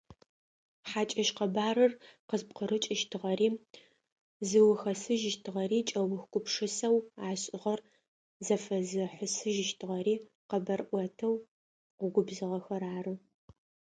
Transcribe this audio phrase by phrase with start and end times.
[0.89, 1.91] Хьакӏэщ къэбарыр
[2.27, 3.47] къызпкъырыкӏыщтыгъэри
[4.49, 6.97] зыухэсыщтыгъэри, кӏэух гупшысэу
[7.29, 7.79] ашӏыгъэр
[8.45, 10.15] зэфэзыхьысыжьыщтыгъэри
[10.49, 11.27] къэбарӏотэ
[12.13, 13.13] губзыгъэхэр ары.